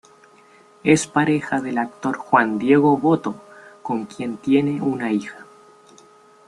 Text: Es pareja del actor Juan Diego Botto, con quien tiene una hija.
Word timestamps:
Es 0.83 1.05
pareja 1.05 1.61
del 1.61 1.77
actor 1.77 2.17
Juan 2.17 2.57
Diego 2.57 2.97
Botto, 2.97 3.35
con 3.83 4.05
quien 4.07 4.37
tiene 4.37 4.81
una 4.81 5.11
hija. 5.11 5.45